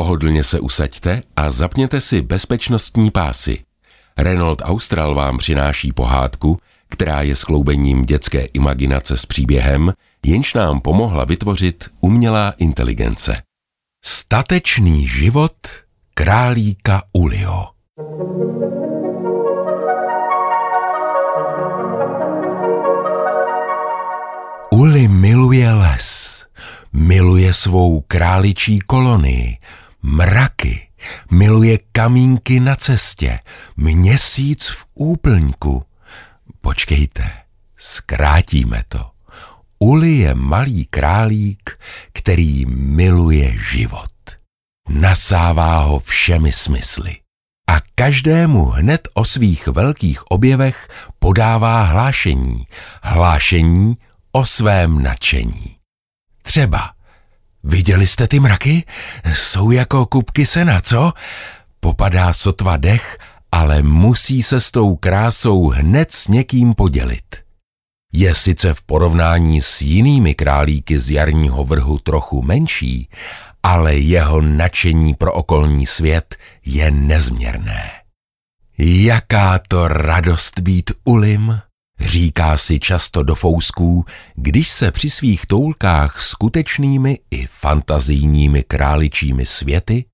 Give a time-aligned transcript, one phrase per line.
[0.00, 3.58] Pohodlně se usaďte a zapněte si bezpečnostní pásy.
[4.16, 9.92] Renault Austral vám přináší pohádku, která je skloubením dětské imaginace s příběhem,
[10.26, 13.42] jenž nám pomohla vytvořit umělá inteligence.
[14.04, 15.56] Statečný život
[16.14, 17.66] králíka Ulio.
[24.70, 26.46] Uli miluje les,
[26.92, 29.56] miluje svou králičí kolonii,
[30.02, 30.88] mraky,
[31.30, 33.40] miluje kamínky na cestě,
[33.76, 35.84] měsíc v úplňku.
[36.60, 37.32] Počkejte,
[37.76, 39.10] zkrátíme to.
[39.78, 41.78] Uli je malý králík,
[42.12, 44.10] který miluje život.
[44.88, 47.16] Nasává ho všemi smysly.
[47.68, 50.88] A každému hned o svých velkých objevech
[51.18, 52.66] podává hlášení.
[53.02, 53.96] Hlášení
[54.32, 55.76] o svém nadšení.
[56.42, 56.90] Třeba,
[57.64, 58.84] viděli jste ty mraky?
[59.34, 61.12] Jsou jako kupky sena, co?
[61.80, 63.18] Popadá sotva dech,
[63.52, 67.36] ale musí se s tou krásou hned s někým podělit.
[68.12, 73.08] Je sice v porovnání s jinými králíky z jarního vrhu trochu menší,
[73.62, 77.90] ale jeho nadšení pro okolní svět je nezměrné.
[78.78, 81.60] Jaká to radost být ulim,
[82.00, 90.04] říká si často do fousků, když se při svých toulkách skutečnými i fantazijními králičími světy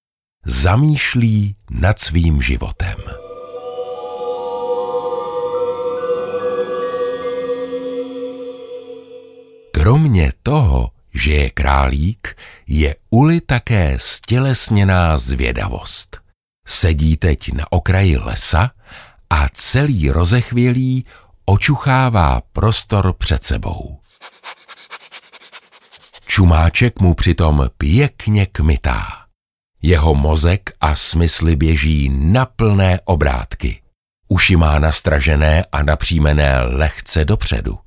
[0.46, 2.96] zamýšlí nad svým životem.
[9.72, 16.20] Kromě toho, že je králík, je Uli také stělesněná zvědavost.
[16.68, 18.70] Sedí teď na okraji lesa
[19.30, 21.04] a celý rozechvělý
[21.46, 23.98] očuchává prostor před sebou.
[26.26, 29.02] Čumáček mu přitom pěkně kmitá.
[29.82, 33.82] Jeho mozek a smysly běží na plné obrátky.
[34.28, 37.78] Uši má nastražené a napřímené lehce dopředu.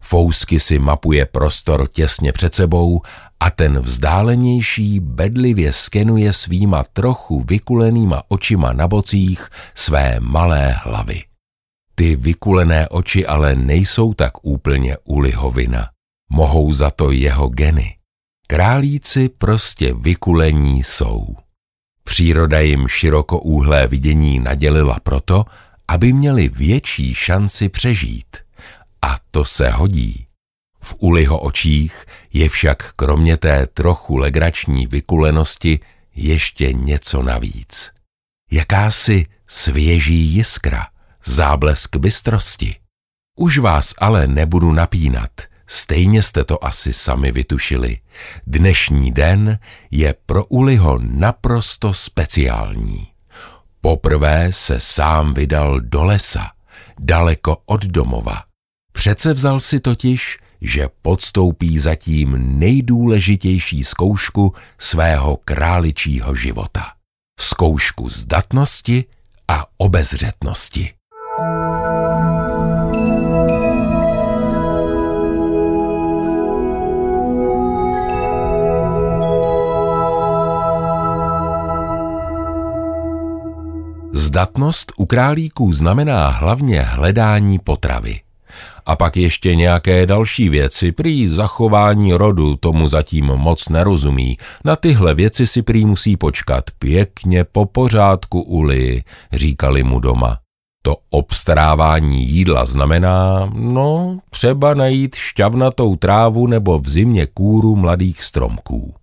[0.00, 3.02] Fousky si mapuje prostor těsně před sebou
[3.40, 11.22] a ten vzdálenější bedlivě skenuje svýma trochu vykulenýma očima na bocích své malé hlavy.
[11.94, 15.88] Ty vykulené oči ale nejsou tak úplně u lihovina.
[16.30, 17.96] Mohou za to jeho geny.
[18.46, 21.36] Králíci prostě vykulení jsou.
[22.04, 25.44] Příroda jim širokouhlé vidění nadělila proto,
[25.88, 28.36] aby měli větší šanci přežít.
[29.02, 30.26] A to se hodí.
[30.80, 35.80] V Uliho očích je však kromě té trochu legrační vykulenosti
[36.14, 37.90] ještě něco navíc.
[38.50, 40.86] Jakási svěží jiskra,
[41.26, 42.76] záblesk bystrosti.
[43.38, 45.30] Už vás ale nebudu napínat,
[45.66, 47.98] stejně jste to asi sami vytušili.
[48.46, 49.58] Dnešní den
[49.90, 53.08] je pro Uliho naprosto speciální.
[53.80, 56.50] Poprvé se sám vydal do lesa,
[57.00, 58.42] daleko od domova.
[58.92, 66.92] Přece vzal si totiž, že podstoupí zatím nejdůležitější zkoušku svého králičího života.
[67.40, 69.04] Zkoušku zdatnosti
[69.48, 70.92] a obezřetnosti.
[84.16, 88.20] Zdatnost u králíků znamená hlavně hledání potravy.
[88.86, 94.38] A pak ještě nějaké další věci, prý zachování rodu tomu zatím moc nerozumí.
[94.64, 99.02] Na tyhle věci si prý musí počkat pěkně po pořádku uli,
[99.32, 100.38] říkali mu doma.
[100.82, 108.94] To obstarávání jídla znamená, no, třeba najít šťavnatou trávu nebo v zimě kůru mladých stromků.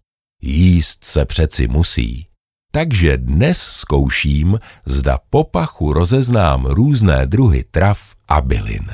[0.42, 2.31] Jíst se přeci musí.
[2.72, 8.88] Takže dnes zkouším, zda po pachu rozeznám různé druhy trav a bylin.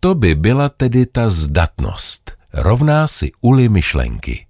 [0.00, 4.46] To by byla tedy ta zdatnost, rovná si uli myšlenky.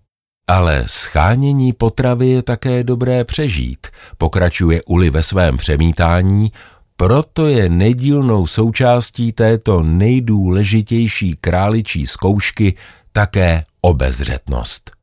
[0.48, 3.86] Ale schánění potravy je také dobré přežít,
[4.18, 6.52] pokračuje Uli ve svém přemítání,
[6.96, 12.74] proto je nedílnou součástí této nejdůležitější králičí zkoušky
[13.12, 14.93] také obezřetnost.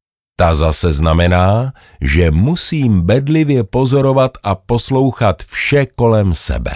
[0.41, 6.71] Ta zase znamená, že musím bedlivě pozorovat a poslouchat vše kolem sebe.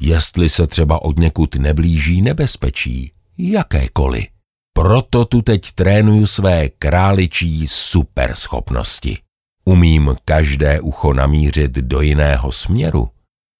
[0.00, 4.24] Jestli se třeba od někud neblíží nebezpečí, jakékoliv.
[4.72, 9.18] Proto tu teď trénuju své králičí superschopnosti.
[9.64, 13.08] Umím každé ucho namířit do jiného směru.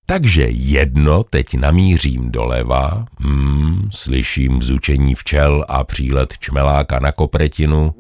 [0.06, 7.94] Takže jedno teď namířím doleva, hmm, slyším bzučení včel a přílet čmeláka na kopretinu,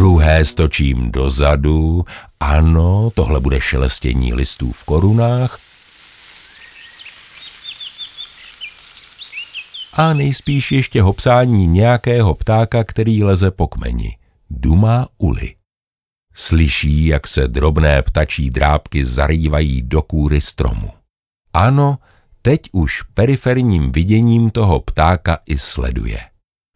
[0.00, 2.04] druhé stočím dozadu,
[2.40, 5.58] ano, tohle bude šelestění listů v korunách,
[9.92, 14.16] a nejspíš ještě hopsání nějakého ptáka, který leze po kmeni.
[14.50, 15.54] Duma uli.
[16.34, 20.90] Slyší, jak se drobné ptačí drábky zarývají do kůry stromu.
[21.52, 21.98] Ano,
[22.42, 26.20] teď už periferním viděním toho ptáka i sleduje.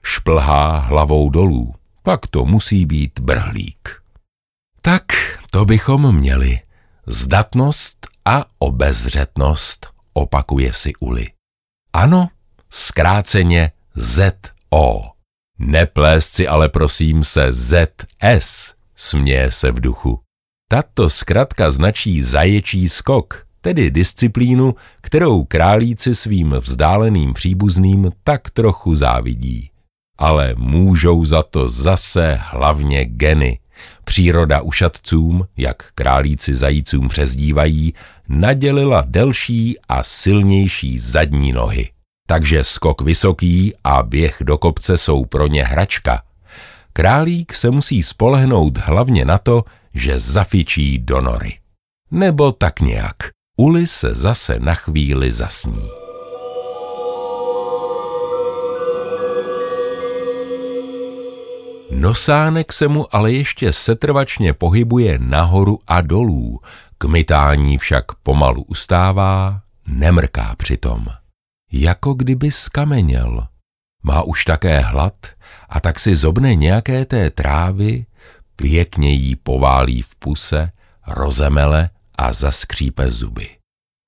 [0.03, 1.75] Šplhá hlavou dolů,
[2.05, 3.89] pak to musí být brhlík.
[4.81, 5.05] Tak
[5.51, 6.61] to bychom měli.
[7.07, 11.27] Zdatnost a obezřetnost, opakuje si Uli.
[11.93, 12.29] Ano,
[12.71, 15.01] zkráceně ZO.
[15.59, 20.21] Neplést si ale prosím se ZS, směje se v duchu.
[20.69, 29.71] Tato zkratka značí zaječí skok, tedy disciplínu, kterou králíci svým vzdáleným příbuzným tak trochu závidí.
[30.19, 33.59] Ale můžou za to zase hlavně geny.
[34.05, 37.95] Příroda ušatcům, jak králíci zajícům přezdívají,
[38.29, 41.91] nadělila delší a silnější zadní nohy.
[42.27, 46.23] Takže skok vysoký a běh do kopce jsou pro ně hračka.
[46.93, 49.65] Králík se musí spolehnout hlavně na to,
[49.95, 51.59] že zafičí do nory.
[52.11, 53.17] Nebo tak nějak.
[53.57, 56.04] Uli se zase na chvíli zasní.
[61.95, 66.61] Nosánek se mu ale ještě setrvačně pohybuje nahoru a dolů,
[66.99, 71.07] kmitání však pomalu ustává, nemrká přitom.
[71.73, 73.47] Jako kdyby skameněl.
[74.03, 75.15] Má už také hlad
[75.69, 78.07] a tak si zobne nějaké té trávy,
[78.57, 80.73] pěkně jí poválí v puse,
[81.07, 83.49] rozemele a zaskřípe zuby.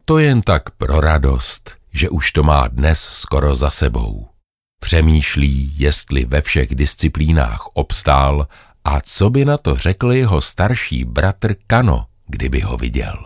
[0.05, 4.36] To jen tak pro radost, že už to má dnes skoro za sebou.
[4.81, 8.49] Přemýšlí, jestli ve všech disciplínách obstál
[8.85, 13.25] a co by na to řekl jeho starší bratr Kano, kdyby ho viděl.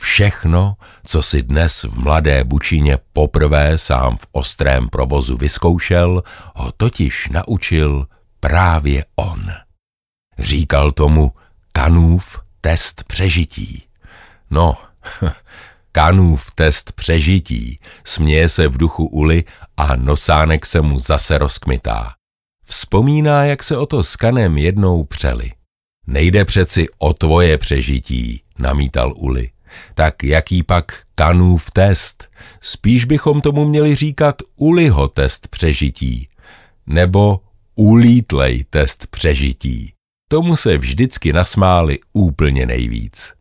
[0.00, 0.76] Všechno,
[1.06, 6.22] co si dnes v mladé Bučině poprvé sám v ostrém provozu vyzkoušel,
[6.54, 8.06] ho totiž naučil
[8.40, 9.52] právě on.
[10.38, 11.32] Říkal tomu
[11.72, 13.82] Kanův test přežití.
[14.50, 14.76] No,
[15.96, 19.44] Kanův test přežití, směje se v duchu Uli
[19.76, 22.12] a nosánek se mu zase rozkmitá.
[22.64, 25.50] Vzpomíná, jak se o to s Kanem jednou přeli.
[26.06, 29.50] Nejde přeci o tvoje přežití, namítal Uli.
[29.94, 32.28] Tak jaký pak Kanův test?
[32.60, 36.28] Spíš bychom tomu měli říkat Uliho test přežití.
[36.86, 37.40] Nebo
[37.74, 39.92] ulítlej test přežití.
[40.28, 43.34] Tomu se vždycky nasmáli úplně nejvíc.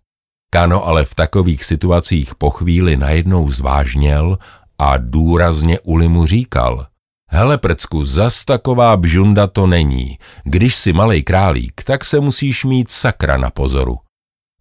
[0.53, 4.37] Kano ale v takových situacích po chvíli najednou zvážněl
[4.77, 6.87] a důrazně Uli mu říkal
[7.29, 10.17] Hele prcku, zas taková bžunda to není.
[10.43, 13.97] Když si malej králík, tak se musíš mít sakra na pozoru.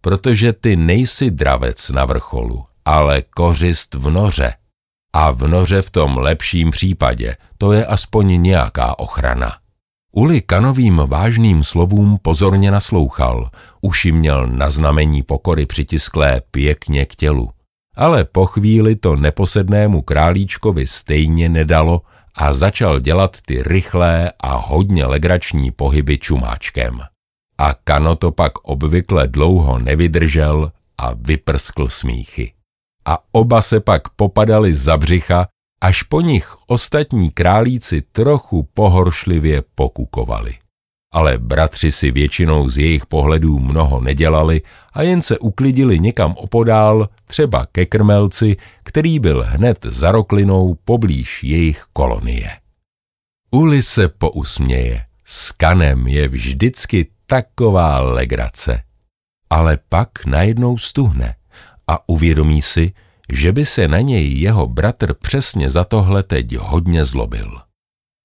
[0.01, 4.53] Protože ty nejsi dravec na vrcholu, ale kořist v noře.
[5.15, 9.62] A v noře v tom lepším případě, to je aspoň nějaká ochrana.
[10.15, 13.49] Uli kanovým vážným slovům pozorně naslouchal,
[13.81, 17.49] uši měl na znamení pokory přitisklé pěkně k tělu.
[17.95, 22.01] Ale po chvíli to neposednému králíčkovi stejně nedalo
[22.35, 26.99] a začal dělat ty rychlé a hodně legrační pohyby čumáčkem.
[27.57, 32.53] A Kano to pak obvykle dlouho nevydržel a vyprskl smíchy.
[33.05, 35.47] A oba se pak popadali za břicha
[35.83, 40.53] až po nich ostatní králíci trochu pohoršlivě pokukovali.
[41.11, 44.61] Ale bratři si většinou z jejich pohledů mnoho nedělali
[44.93, 51.43] a jen se uklidili někam opodál, třeba ke krmelci, který byl hned za roklinou poblíž
[51.43, 52.49] jejich kolonie.
[53.51, 55.05] Uli se pousměje.
[55.25, 58.83] S kanem je vždycky taková legrace.
[59.49, 61.35] Ale pak najednou stuhne
[61.87, 62.93] a uvědomí si,
[63.29, 67.57] že by se na něj jeho bratr přesně za tohle teď hodně zlobil.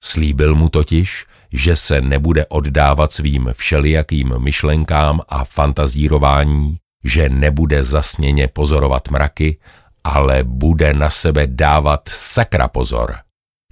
[0.05, 8.49] Slíbil mu totiž, že se nebude oddávat svým všelijakým myšlenkám a fantazírování, že nebude zasněně
[8.49, 9.59] pozorovat mraky,
[10.05, 13.14] ale bude na sebe dávat sakra pozor,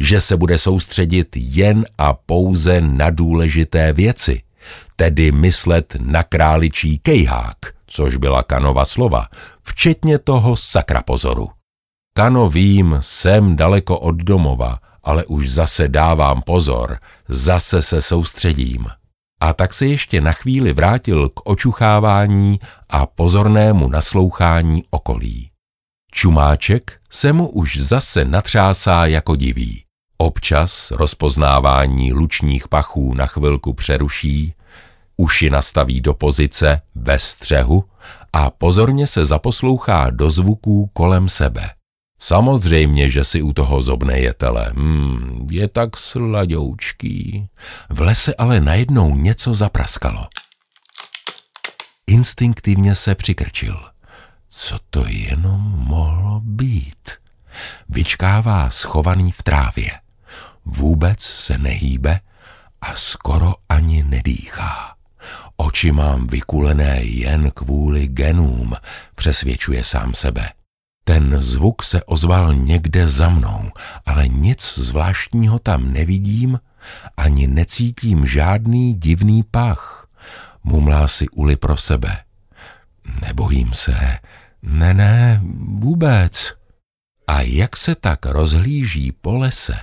[0.00, 4.42] že se bude soustředit jen a pouze na důležité věci,
[4.96, 9.26] tedy myslet na králičí kejhák, což byla Kanova slova,
[9.62, 11.48] včetně toho sakra pozoru.
[12.16, 18.86] Kano vím, jsem daleko od domova, ale už zase dávám pozor, zase se soustředím.
[19.40, 25.50] A tak se ještě na chvíli vrátil k očuchávání a pozornému naslouchání okolí.
[26.12, 29.84] Čumáček se mu už zase natřásá jako diví.
[30.18, 34.54] Občas rozpoznávání lučních pachů na chvilku přeruší,
[35.16, 37.84] uši nastaví do pozice ve střehu
[38.32, 41.70] a pozorně se zaposlouchá do zvuků kolem sebe.
[42.18, 44.72] Samozřejmě, že si u toho zobne jetele.
[44.76, 47.48] Hmm, je tak sladoučký.
[47.88, 50.26] V lese ale najednou něco zapraskalo.
[52.06, 53.90] Instinktivně se přikrčil.
[54.48, 57.10] Co to jenom mohlo být?
[57.88, 59.90] Vyčkává schovaný v trávě.
[60.64, 62.20] Vůbec se nehýbe
[62.80, 64.95] a skoro ani nedýchá.
[65.56, 68.72] Oči mám vykulené jen kvůli genům,
[69.14, 70.52] přesvědčuje sám sebe.
[71.04, 73.70] Ten zvuk se ozval někde za mnou,
[74.06, 76.60] ale nic zvláštního tam nevidím,
[77.16, 80.08] ani necítím žádný divný pach.
[80.64, 82.22] Mumlá si Uli pro sebe.
[83.22, 84.18] Nebojím se.
[84.62, 85.40] Ne, ne,
[85.78, 86.54] vůbec.
[87.26, 89.78] A jak se tak rozhlíží po lese,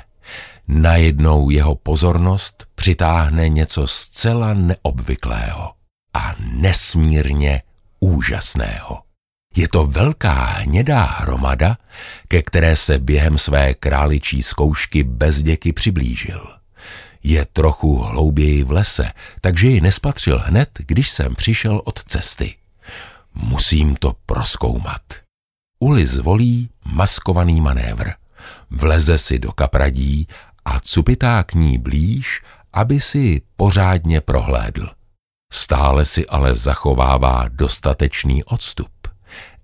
[0.68, 5.74] najednou jeho pozornost přitáhne něco zcela neobvyklého
[6.14, 7.62] a nesmírně
[8.00, 9.02] úžasného.
[9.56, 11.78] Je to velká hnědá hromada,
[12.28, 16.48] ke které se během své králičí zkoušky bezděky přiblížil.
[17.24, 22.56] Je trochu hlouběji v lese, takže ji nespatřil hned, když jsem přišel od cesty.
[23.34, 25.02] Musím to proskoumat.
[25.80, 28.10] Uli zvolí maskovaný manévr.
[28.70, 30.28] Vleze si do kapradí
[30.66, 32.42] a cupitá k ní blíž,
[32.74, 34.90] aby si pořádně prohlédl.
[35.54, 38.90] Stále si ale zachovává dostatečný odstup.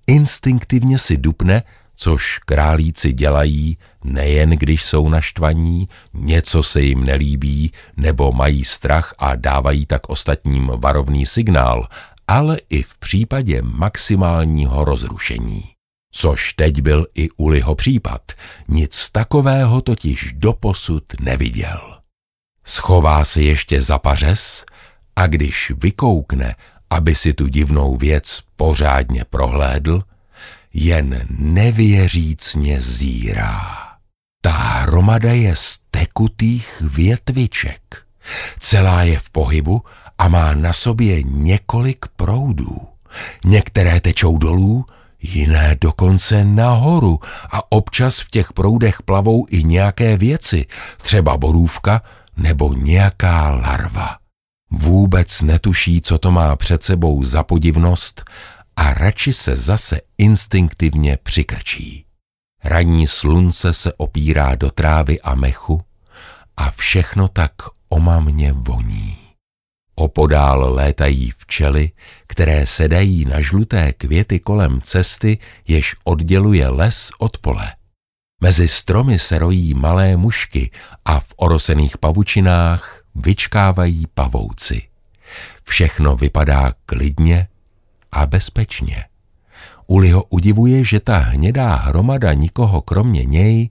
[0.08, 1.64] Instinktivně si dupne,
[1.96, 9.36] což králíci dělají, nejen když jsou naštvaní, něco se jim nelíbí nebo mají strach a
[9.36, 11.88] dávají tak ostatním varovný signál,
[12.28, 15.79] ale i v případě maximálního rozrušení.
[16.12, 18.22] Což teď byl i Uliho případ,
[18.68, 22.00] nic takového totiž doposud neviděl.
[22.66, 24.66] Schová se ještě za pařez
[25.16, 26.56] a když vykoukne,
[26.90, 30.02] aby si tu divnou věc pořádně prohlédl,
[30.74, 33.62] jen nevěřícně zírá.
[34.42, 37.82] Ta hromada je z tekutých větviček.
[38.60, 39.84] Celá je v pohybu
[40.18, 42.88] a má na sobě několik proudů.
[43.46, 44.86] Některé tečou dolů,
[45.22, 47.20] jiné dokonce nahoru
[47.52, 50.66] a občas v těch proudech plavou i nějaké věci,
[50.98, 52.02] třeba borůvka
[52.38, 54.18] nebo nějaká larva.
[54.72, 58.24] Vůbec netuší, co to má před sebou za podivnost
[58.76, 62.06] a radši se zase instinktivně přikrčí.
[62.64, 65.82] Ranní slunce se opírá do trávy a mechu
[66.58, 67.52] a všechno tak
[67.90, 69.09] omamně voní.
[70.00, 71.92] Opodál létají včely,
[72.28, 75.38] které sedají na žluté květy kolem cesty,
[75.68, 77.76] jež odděluje les od pole.
[78.42, 80.72] Mezi stromy se rojí malé mušky
[81.06, 84.82] a v orosených pavučinách vyčkávají pavouci.
[85.64, 87.48] Všechno vypadá klidně
[88.12, 89.06] a bezpečně.
[89.88, 93.70] Uli ho udivuje, že ta hnědá hromada nikoho kromě něj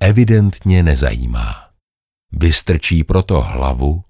[0.00, 1.54] evidentně nezajímá.
[2.32, 4.04] Vystrčí proto hlavu,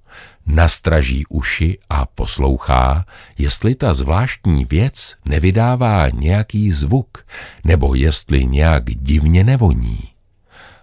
[0.47, 3.04] nastraží uši a poslouchá,
[3.38, 7.26] jestli ta zvláštní věc nevydává nějaký zvuk,
[7.64, 10.00] nebo jestli nějak divně nevoní.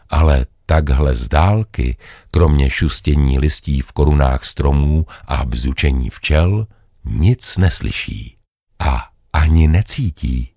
[0.09, 1.97] Ale takhle z dálky,
[2.31, 6.67] kromě šustění listí v korunách stromů a bzučení včel,
[7.05, 8.37] nic neslyší
[8.79, 10.49] a ani necítí.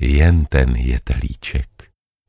[0.00, 1.68] Jen ten jetelíček.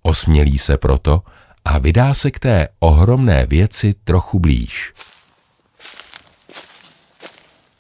[0.04, 1.24] Osmělí se proto
[1.66, 4.94] a vydá se k té ohromné věci trochu blíž.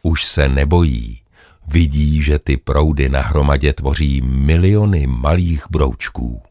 [0.04, 1.22] Už se nebojí,
[1.68, 6.42] vidí, že ty proudy na hromadě tvoří miliony malých broučků.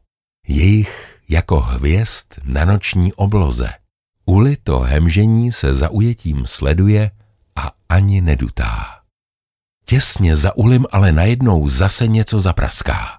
[0.49, 3.71] Jejich jako hvězd na noční obloze.
[4.25, 7.11] Uli to hemžení se zaujetím sleduje
[7.57, 9.01] a ani nedutá.
[9.85, 13.19] Těsně za Ulim ale najednou zase něco zapraská.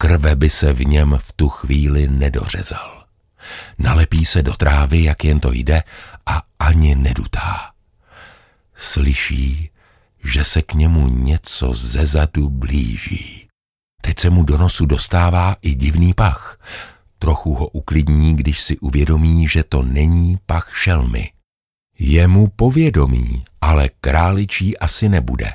[0.00, 3.04] Krve by se v něm v tu chvíli nedořezal.
[3.78, 5.82] Nalepí se do trávy, jak jen to jde,
[6.26, 7.70] a ani nedutá.
[8.80, 9.70] Slyší,
[10.24, 13.48] že se k němu něco zezadu blíží.
[14.02, 16.60] Teď se mu do nosu dostává i divný pach.
[17.18, 21.32] Trochu ho uklidní, když si uvědomí, že to není pach šelmy.
[21.98, 25.52] Je mu povědomí, ale králičí asi nebude.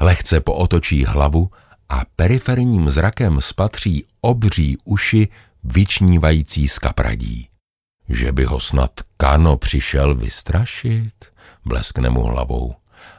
[0.00, 1.50] Lehce pootočí hlavu
[1.88, 5.28] a periferním zrakem spatří obří uši
[5.64, 7.48] vyčnívající z kapradí.
[8.08, 11.32] Že by ho snad Kano přišel vystrašit,
[11.64, 12.74] bleskne mu hlavou,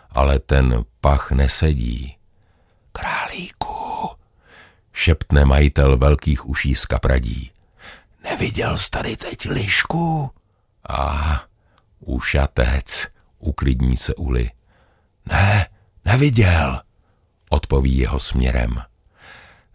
[0.09, 2.15] ale ten pach nesedí.
[2.91, 4.09] Králíku,
[4.93, 7.51] šeptne majitel velkých uší z kapradí.
[8.23, 10.31] Neviděl jsi tady teď lišku?
[10.89, 11.41] A
[11.99, 13.07] ušatec,
[13.39, 14.51] uklidní se Uli.
[15.25, 15.67] Ne,
[16.05, 16.81] neviděl,
[17.49, 18.81] odpoví jeho směrem.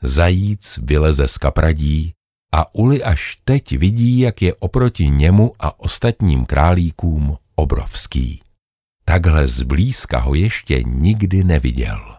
[0.02, 2.14] Zajíc vyleze z kapradí
[2.52, 8.42] a Uli až teď vidí, jak je oproti němu a ostatním králíkům obrovský.
[9.04, 12.16] Takhle zblízka ho ještě nikdy neviděl.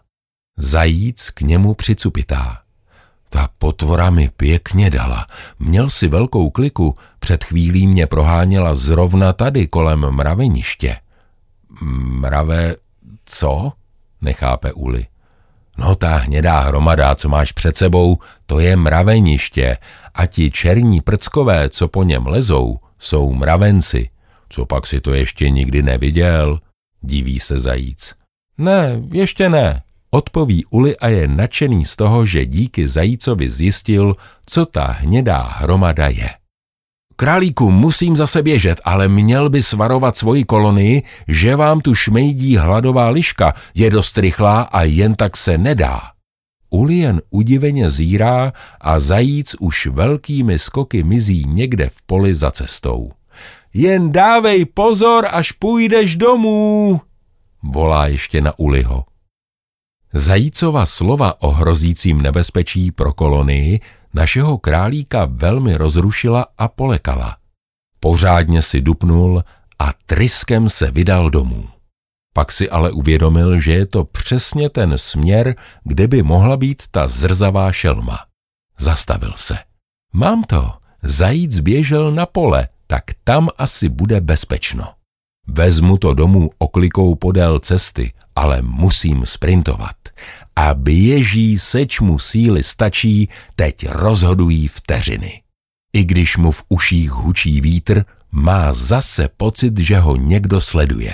[0.57, 2.61] Zajíc k němu přicupitá.
[3.29, 5.27] Ta potvora mi pěkně dala.
[5.59, 10.97] Měl si velkou kliku, před chvílí mě proháněla zrovna tady kolem mraveniště.
[11.81, 12.75] Mrave,
[13.25, 13.71] co?
[14.21, 15.07] Nechápe Uli.
[15.77, 19.77] No ta hnědá hromada, co máš před sebou, to je mraveniště
[20.13, 24.09] a ti černí prckové, co po něm lezou, jsou mravenci.
[24.49, 26.59] Co pak si to ještě nikdy neviděl?
[27.01, 28.15] Diví se zajíc.
[28.57, 34.65] Ne, ještě ne, odpoví Uli a je nadšený z toho, že díky zajícovi zjistil, co
[34.65, 36.29] ta hnědá hromada je.
[37.21, 43.09] Králíku, musím zase běžet, ale měl by svarovat svoji kolonii, že vám tu šmejdí hladová
[43.09, 46.01] liška, je dost rychlá a jen tak se nedá.
[46.69, 53.11] Uli jen udiveně zírá a zajíc už velkými skoky mizí někde v poli za cestou.
[53.73, 57.01] Jen dávej pozor, až půjdeš domů,
[57.63, 59.05] volá ještě na Uliho.
[60.13, 63.79] Zajícova slova o hrozícím nebezpečí pro kolonii
[64.13, 67.37] našeho králíka velmi rozrušila a polekala.
[67.99, 69.43] Pořádně si dupnul
[69.79, 71.69] a tryskem se vydal domů.
[72.33, 77.07] Pak si ale uvědomil, že je to přesně ten směr, kde by mohla být ta
[77.07, 78.19] zrzavá šelma.
[78.79, 79.57] Zastavil se.
[80.13, 80.73] Mám to.
[81.03, 84.93] Zajíc běžel na pole, tak tam asi bude bezpečno.
[85.47, 89.95] Vezmu to domů oklikou podél cesty, ale musím sprintovat.
[90.55, 95.41] A běží seč mu síly stačí, teď rozhodují vteřiny.
[95.93, 101.13] I když mu v uších hučí vítr, má zase pocit, že ho někdo sleduje.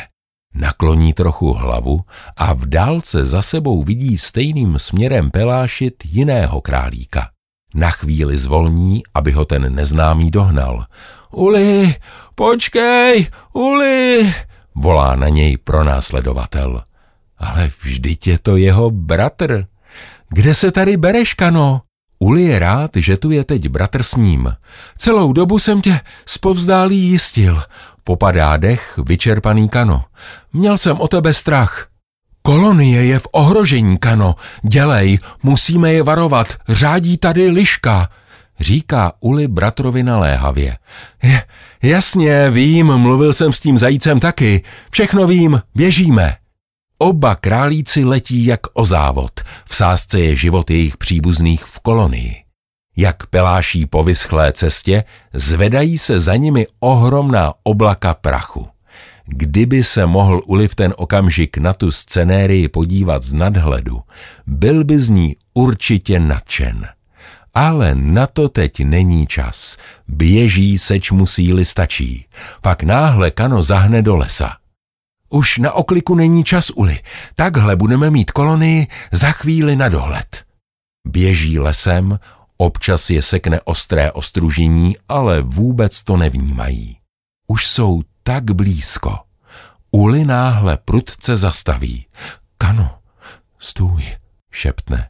[0.53, 1.99] Nakloní trochu hlavu
[2.37, 7.29] a v dálce za sebou vidí stejným směrem pelášit jiného králíka.
[7.75, 10.85] Na chvíli zvolní, aby ho ten neznámý dohnal.
[11.31, 11.95] Uli,
[12.35, 14.33] počkej, Uli,
[14.75, 16.83] volá na něj pronásledovatel.
[17.39, 19.65] Ale vždyť je to jeho bratr.
[20.29, 21.81] Kde se tady bereš, Kano?
[22.19, 24.53] Uli je rád, že tu je teď bratr s ním.
[24.97, 27.63] Celou dobu jsem tě spovzdálí jistil.
[28.03, 30.03] Popadá dech, vyčerpaný Kano.
[30.53, 31.87] Měl jsem o tebe strach.
[32.41, 34.35] Kolonie je v ohrožení, Kano.
[34.61, 36.47] Dělej, musíme je varovat.
[36.69, 38.09] Řádí tady liška
[38.59, 40.77] říká Uli bratrovi naléhavě.
[41.23, 41.43] Je,
[41.83, 44.61] jasně, vím, mluvil jsem s tím zajícem taky.
[44.91, 46.35] Všechno vím, běžíme.
[46.99, 49.31] Oba králíci letí jak o závod.
[49.65, 52.35] V sázce je život jejich příbuzných v kolonii.
[52.97, 58.67] Jak peláší po vyschlé cestě, zvedají se za nimi ohromná oblaka prachu.
[59.25, 64.01] Kdyby se mohl Uli v ten okamžik na tu scenérii podívat z nadhledu,
[64.47, 66.87] byl by z ní určitě nadšen.
[67.53, 69.77] Ale na to teď není čas.
[70.07, 72.25] Běží, seč mu síly stačí.
[72.61, 74.57] Pak náhle kano zahne do lesa.
[75.29, 76.99] Už na okliku není čas, Uli.
[77.35, 80.45] Takhle budeme mít kolonii za chvíli na dohled.
[81.07, 82.19] Běží lesem,
[82.57, 86.97] občas je sekne ostré ostružení, ale vůbec to nevnímají.
[87.47, 89.19] Už jsou tak blízko.
[89.91, 92.05] Uli náhle prudce zastaví.
[92.57, 92.99] Kano,
[93.59, 94.03] stůj,
[94.51, 95.09] šeptne.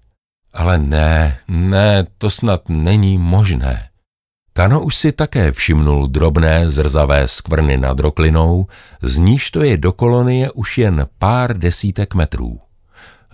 [0.54, 3.90] Ale ne, ne, to snad není možné.
[4.58, 8.67] Kano už si také všimnul drobné zrzavé skvrny nad roklinou,
[9.02, 12.60] z níž to je do kolonie už jen pár desítek metrů.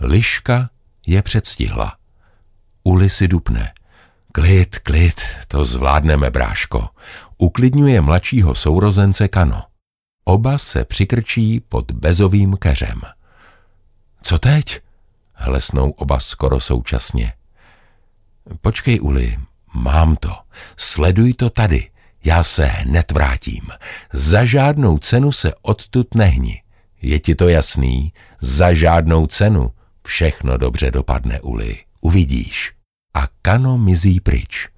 [0.00, 0.70] Liška
[1.06, 1.96] je předstihla.
[2.82, 3.72] Uli si dupne.
[4.32, 6.88] Klid, klid, to zvládneme, bráško.
[7.38, 9.62] Uklidňuje mladšího sourozence Kano.
[10.24, 13.00] Oba se přikrčí pod bezovým keřem.
[14.22, 14.80] Co teď?
[15.32, 17.32] hlesnou oba skoro současně.
[18.60, 19.38] Počkej, Uli,
[19.74, 20.32] mám to.
[20.76, 21.90] Sleduj to tady.
[22.24, 23.68] Já se hned vrátím.
[24.12, 26.62] Za žádnou cenu se odtud nehni.
[27.02, 28.12] Je ti to jasný?
[28.40, 29.72] Za žádnou cenu.
[30.06, 31.78] Všechno dobře dopadne, Uli.
[32.00, 32.72] Uvidíš.
[33.14, 34.68] A Kano mizí pryč.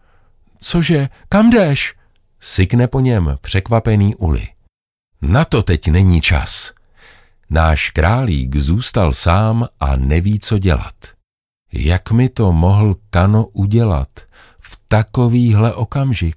[0.60, 1.94] Cože, kam jdeš?
[2.40, 4.48] Sykne po něm překvapený Uli.
[5.22, 6.72] Na to teď není čas.
[7.50, 10.94] Náš králík zůstal sám a neví, co dělat.
[11.72, 14.08] Jak mi to mohl Kano udělat
[14.88, 16.36] takovýhle okamžik?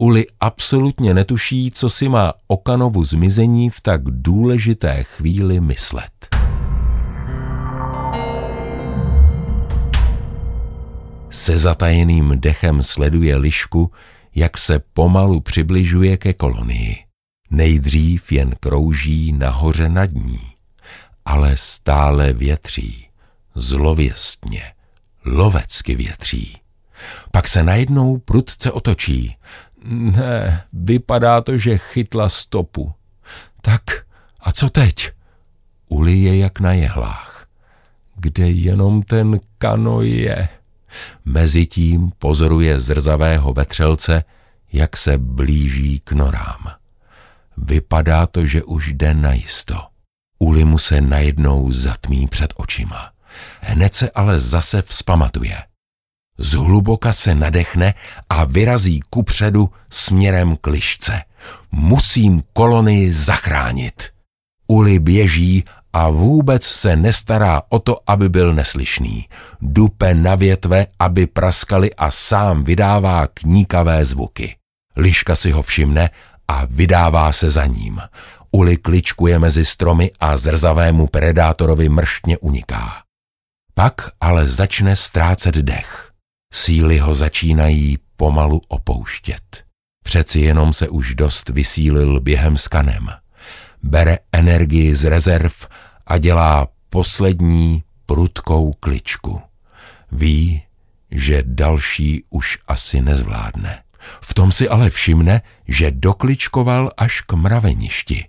[0.00, 6.28] Uli absolutně netuší, co si má o Kanovu zmizení v tak důležité chvíli myslet.
[11.30, 13.92] Se zatajeným dechem sleduje lišku,
[14.34, 16.96] jak se pomalu přibližuje ke kolonii.
[17.50, 20.40] Nejdřív jen krouží nahoře nad ní,
[21.24, 23.08] ale stále větří,
[23.54, 24.62] zlověstně,
[25.24, 26.56] lovecky větří.
[27.32, 29.36] Pak se najednou prudce otočí.
[29.84, 32.92] Ne, vypadá to, že chytla stopu.
[33.60, 33.82] Tak,
[34.40, 35.10] a co teď?
[35.88, 37.46] Uli je jak na jehlách.
[38.16, 40.48] Kde jenom ten kano je?
[41.24, 44.24] Mezitím pozoruje zrzavého vetřelce,
[44.72, 46.70] jak se blíží k norám.
[47.56, 49.74] Vypadá to, že už jde najisto.
[50.38, 53.10] Uli mu se najednou zatmí před očima.
[53.60, 55.56] Hned se ale zase vzpamatuje.
[56.38, 57.94] Zhluboka se nadechne
[58.28, 61.22] a vyrazí kupředu směrem k lišce.
[61.72, 64.08] Musím kolonii zachránit.
[64.66, 69.28] Uli běží a vůbec se nestará o to, aby byl neslyšný.
[69.60, 74.56] Dupe na větve, aby praskali a sám vydává kníkavé zvuky.
[74.96, 76.10] Liška si ho všimne
[76.48, 78.00] a vydává se za ním.
[78.50, 83.02] Uli kličkuje mezi stromy a zrzavému predátorovi mrštně uniká.
[83.74, 86.07] Pak ale začne ztrácet dech.
[86.52, 89.64] Síly ho začínají pomalu opouštět.
[90.04, 93.08] Přeci jenom se už dost vysílil během s kanem.
[93.82, 95.52] Bere energii z rezerv
[96.06, 99.40] a dělá poslední prudkou kličku.
[100.12, 100.62] Ví,
[101.10, 103.82] že další už asi nezvládne.
[104.22, 108.24] V tom si ale všimne, že dokličkoval až k mraveništi.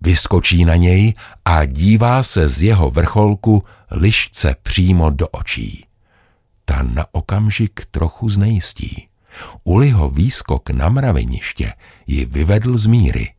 [0.00, 5.84] Vyskočí na něj a dívá se z jeho vrcholku lišce přímo do očí.
[6.64, 9.08] Ta na okamžik trochu znejistí.
[9.64, 11.72] Uliho výskok na mraveniště
[12.06, 13.34] ji vyvedl z míry.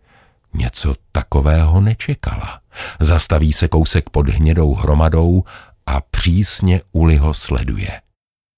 [0.53, 2.61] Něco takového nečekala.
[2.99, 5.43] Zastaví se kousek pod hnědou hromadou
[5.85, 8.01] a přísně Uliho sleduje.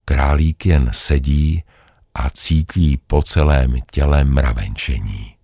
[0.06, 1.64] Králík jen sedí
[2.14, 5.36] a cítí po celém těle mravenčení.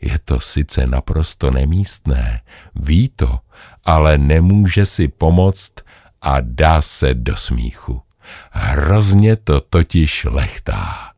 [0.00, 2.40] Je to sice naprosto nemístné,
[2.74, 3.38] ví to,
[3.84, 5.74] ale nemůže si pomoct
[6.22, 8.02] a dá se do smíchu.
[8.50, 11.10] Hrozně to totiž lechtá.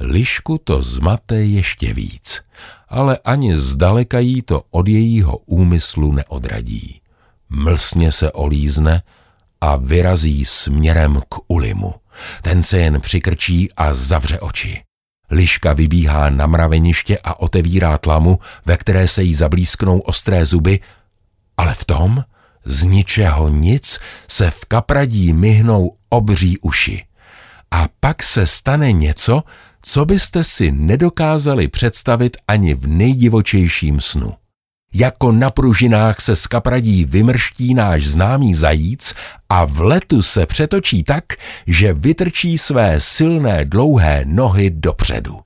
[0.00, 2.42] Lišku to zmate ještě víc,
[2.88, 7.00] ale ani zdaleka jí to od jejího úmyslu neodradí.
[7.48, 9.02] Mlsně se olízne
[9.60, 11.94] a vyrazí směrem k Ulimu.
[12.42, 14.82] Ten se jen přikrčí a zavře oči.
[15.30, 20.80] Liška vybíhá na mraveniště a otevírá tlamu, ve které se jí zablísknou ostré zuby,
[21.56, 22.24] ale v tom,
[22.64, 27.04] z ničeho nic, se v kapradí myhnou obří uši.
[27.70, 29.42] A pak se stane něco,
[29.82, 34.32] co byste si nedokázali představit ani v nejdivočejším snu.
[34.94, 39.14] Jako na pružinách se z kapradí vymrští náš známý zajíc
[39.48, 41.24] a v letu se přetočí tak,
[41.66, 45.45] že vytrčí své silné dlouhé nohy dopředu.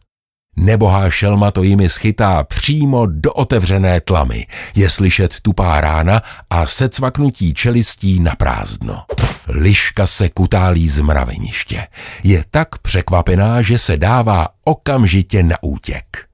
[0.61, 4.46] Nebohá šelma to jimi schytá přímo do otevřené tlamy.
[4.75, 9.05] Je slyšet tupá rána a secvaknutí čelistí na prázdno.
[9.49, 11.87] Liška se kutálí z mraveniště.
[12.25, 16.27] Je tak překvapená, že se dává okamžitě na útěk.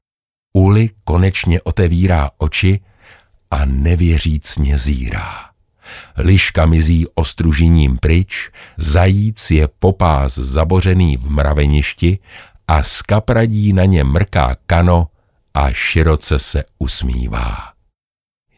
[0.52, 2.80] Uli konečně otevírá oči
[3.50, 5.30] a nevěřícně zírá.
[6.16, 12.18] Liška mizí ostružením pryč, zajíc je popás zabořený v mraveništi
[12.68, 15.08] a z kapradí na ně mrká kano
[15.54, 17.72] a široce se usmívá.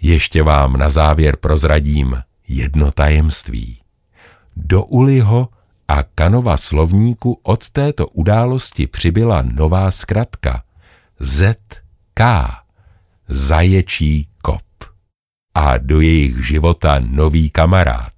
[0.00, 2.16] Ještě vám na závěr prozradím
[2.48, 3.80] jedno tajemství.
[4.56, 5.48] Do Uliho
[5.88, 10.62] a Kanova slovníku od této události přibyla nová zkratka
[11.20, 12.20] ZK,
[13.28, 14.62] zaječí kop.
[15.54, 18.14] A do jejich života nový kamarád,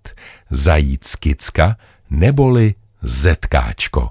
[0.51, 1.77] zajíc Kicka
[2.11, 4.11] neboli Zetkáčko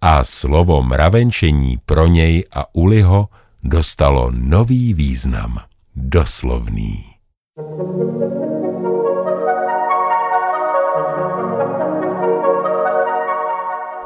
[0.00, 3.28] a slovo mravenčení pro něj a Uliho
[3.62, 5.58] dostalo nový význam,
[5.96, 7.04] doslovný.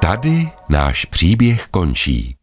[0.00, 2.36] Tady náš příběh končí,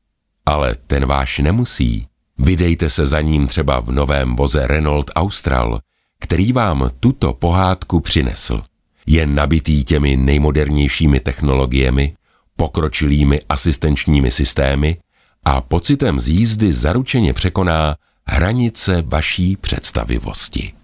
[0.45, 2.07] ale ten váš nemusí.
[2.37, 5.79] Vydejte se za ním třeba v novém voze Renault Austral,
[6.19, 8.61] který vám tuto pohádku přinesl.
[9.05, 12.13] Je nabitý těmi nejmodernějšími technologiemi,
[12.59, 14.97] pokročilými asistenčními systémy
[15.43, 17.95] a pocitem z jízdy zaručeně překoná
[18.27, 20.78] hranice vaší představivosti.